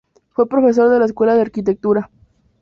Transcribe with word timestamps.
Fue 0.31 0.49
profesor 0.49 0.89
de 0.89 0.97
la 0.97 1.05
Escuela 1.05 1.35
de 1.35 1.41
Arquitectura. 1.41 2.09